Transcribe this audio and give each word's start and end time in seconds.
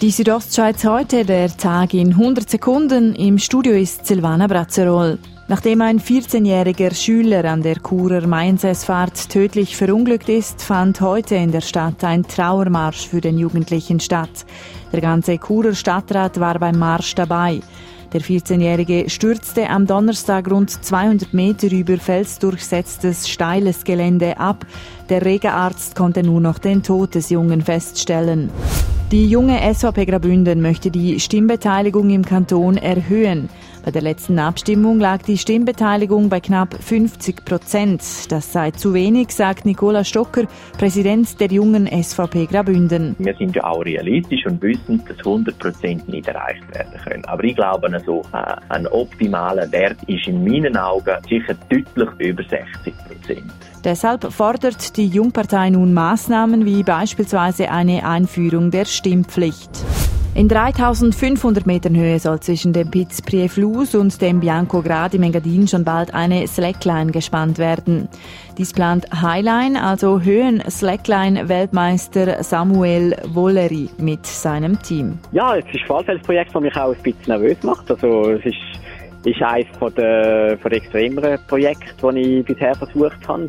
Die 0.00 0.10
Südostschweiz 0.10 0.82
heute, 0.84 1.26
der 1.26 1.54
Tag 1.54 1.92
in 1.92 2.12
100 2.12 2.48
Sekunden. 2.48 3.14
Im 3.14 3.36
Studio 3.36 3.74
ist 3.74 4.06
Silvana 4.06 4.46
Brazzerol. 4.46 5.18
Nachdem 5.46 5.82
ein 5.82 6.00
14-jähriger 6.00 6.94
Schüler 6.94 7.44
an 7.44 7.62
der 7.62 7.76
Churer 7.86 8.26
Mainzesfahrt 8.26 9.28
tödlich 9.28 9.76
verunglückt 9.76 10.30
ist, 10.30 10.62
fand 10.62 11.02
heute 11.02 11.34
in 11.34 11.52
der 11.52 11.60
Stadt 11.60 12.02
ein 12.02 12.26
Trauermarsch 12.26 13.08
für 13.08 13.20
den 13.20 13.36
Jugendlichen 13.36 14.00
statt. 14.00 14.46
Der 14.90 15.02
ganze 15.02 15.36
Churer 15.36 15.74
Stadtrat 15.74 16.40
war 16.40 16.58
beim 16.58 16.78
Marsch 16.78 17.14
dabei. 17.14 17.60
Der 18.14 18.22
14-Jährige 18.22 19.10
stürzte 19.10 19.68
am 19.68 19.86
Donnerstag 19.86 20.50
rund 20.50 20.70
200 20.70 21.34
Meter 21.34 21.70
über 21.70 21.98
felsdurchsetztes, 21.98 23.28
steiles 23.28 23.84
Gelände 23.84 24.38
ab. 24.40 24.64
Der 25.10 25.26
Regearzt 25.26 25.94
konnte 25.94 26.22
nur 26.22 26.40
noch 26.40 26.58
den 26.58 26.82
Tod 26.82 27.14
des 27.14 27.28
Jungen 27.28 27.60
feststellen. 27.60 28.48
Die 29.12 29.26
junge 29.26 29.58
SVP 29.74 30.04
Grabünden 30.06 30.60
möchte 30.60 30.92
die 30.92 31.18
Stimmbeteiligung 31.18 32.10
im 32.10 32.24
Kanton 32.24 32.76
erhöhen. 32.76 33.48
Bei 33.82 33.90
der 33.90 34.02
letzten 34.02 34.38
Abstimmung 34.38 35.00
lag 35.00 35.22
die 35.22 35.38
Stimmbeteiligung 35.38 36.28
bei 36.28 36.40
knapp 36.40 36.74
50 36.74 37.44
Prozent. 37.44 38.02
Das 38.30 38.52
sei 38.52 38.72
zu 38.72 38.92
wenig, 38.92 39.30
sagt 39.30 39.64
Nicola 39.64 40.04
Stocker, 40.04 40.44
Präsident 40.76 41.40
der 41.40 41.48
jungen 41.48 41.86
SVP 41.86 42.46
Grabünden. 42.46 43.16
Wir 43.18 43.34
sind 43.36 43.56
ja 43.56 43.64
auch 43.64 43.84
realistisch 43.84 44.44
und 44.46 44.60
wissen, 44.60 45.02
dass 45.08 45.18
100 45.18 45.58
Prozent 45.58 46.08
nicht 46.08 46.28
erreicht 46.28 46.62
werden 46.74 46.92
können. 47.02 47.24
Aber 47.24 47.42
ich 47.42 47.56
glaube, 47.56 47.90
also, 47.90 48.22
ein 48.68 48.86
optimaler 48.86 49.70
Wert 49.72 49.96
ist 50.06 50.26
in 50.26 50.44
meinen 50.44 50.76
Augen 50.76 51.16
sicher 51.28 51.54
deutlich 51.70 52.08
über 52.18 52.42
60 52.42 52.94
Prozent. 53.08 53.52
Deshalb 53.82 54.30
fordert 54.30 54.96
die 54.98 55.06
Jungpartei 55.06 55.70
nun 55.70 55.94
Maßnahmen 55.94 56.66
wie 56.66 56.82
beispielsweise 56.82 57.70
eine 57.70 58.06
Einführung 58.06 58.70
der 58.70 58.84
Stimmpflicht. 58.84 59.70
In 60.32 60.48
3500 60.48 61.66
Metern 61.66 61.96
Höhe 61.96 62.20
soll 62.20 62.38
zwischen 62.38 62.72
dem 62.72 62.88
Piz 62.88 63.20
Prieflus 63.20 63.96
und 63.96 64.22
dem 64.22 64.38
Bianco 64.38 64.80
Grad 64.80 65.12
im 65.14 65.24
Engadin 65.24 65.66
schon 65.66 65.82
bald 65.84 66.14
eine 66.14 66.46
Slackline 66.46 67.10
gespannt 67.10 67.58
werden. 67.58 68.08
Dies 68.56 68.72
plant 68.72 69.08
Highline, 69.22 69.82
also 69.82 70.20
Höhen-Slackline-Weltmeister 70.20 72.44
Samuel 72.44 73.16
Wolleri 73.26 73.90
mit 73.98 74.24
seinem 74.24 74.80
Team. 74.80 75.18
Ja, 75.32 75.56
es 75.56 75.64
ist 75.64 75.90
ein 75.90 76.22
Projekt, 76.22 76.54
das 76.54 76.62
mich 76.62 76.76
auch 76.76 76.94
ein 76.94 77.02
bisschen 77.02 77.24
nervös 77.26 77.60
macht. 77.64 77.90
Also 77.90 78.30
es 78.30 78.46
ist 78.46 78.54
ist 79.24 79.42
eines 79.42 79.66
der, 79.96 80.56
der 80.56 80.72
extremeren 80.72 81.38
Projekte, 81.46 82.12
die 82.14 82.38
ich 82.38 82.44
bisher 82.44 82.74
versucht 82.74 83.28
habe. 83.28 83.48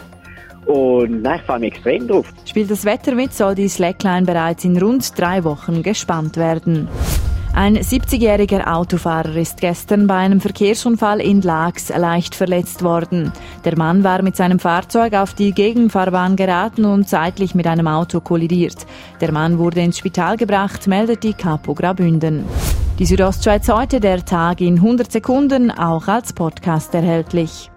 Und 0.65 1.21
nein, 1.21 1.39
ich 1.39 1.45
freue 1.45 1.59
mich 1.59 1.73
extrem 1.73 2.07
drauf. 2.07 2.31
Spielt 2.45 2.71
das 2.71 2.85
Wetter 2.85 3.15
mit, 3.15 3.33
soll 3.33 3.55
die 3.55 3.67
Slackline 3.67 4.25
bereits 4.25 4.63
in 4.63 4.77
rund 4.77 5.17
drei 5.19 5.43
Wochen 5.43 5.83
gespannt 5.83 6.37
werden. 6.37 6.87
Ein 7.53 7.77
70-jähriger 7.77 8.65
Autofahrer 8.65 9.35
ist 9.35 9.59
gestern 9.59 10.07
bei 10.07 10.15
einem 10.15 10.39
Verkehrsunfall 10.39 11.19
in 11.19 11.41
Laax 11.41 11.89
leicht 11.89 12.33
verletzt 12.33 12.81
worden. 12.81 13.33
Der 13.65 13.77
Mann 13.77 14.05
war 14.05 14.21
mit 14.21 14.37
seinem 14.37 14.57
Fahrzeug 14.57 15.13
auf 15.15 15.33
die 15.33 15.51
Gegenfahrbahn 15.51 16.37
geraten 16.37 16.85
und 16.85 17.09
zeitlich 17.09 17.53
mit 17.53 17.67
einem 17.67 17.87
Auto 17.87 18.21
kollidiert. 18.21 18.85
Der 19.19 19.33
Mann 19.33 19.57
wurde 19.57 19.81
ins 19.81 19.97
Spital 19.97 20.37
gebracht, 20.37 20.87
meldet 20.87 21.23
die 21.23 21.33
Capo 21.33 21.73
Grabünden. 21.73 22.45
Die 22.99 23.05
Südostschweiz 23.05 23.67
heute, 23.67 23.99
der 23.99 24.23
Tag 24.23 24.61
in 24.61 24.75
100 24.75 25.11
Sekunden, 25.11 25.71
auch 25.71 26.07
als 26.07 26.33
Podcast 26.33 26.93
erhältlich. 26.93 27.70